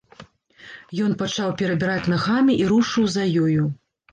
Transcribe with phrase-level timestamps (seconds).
[1.07, 3.63] Ён пачаў перабіраць нагамі і рушыў за ёю.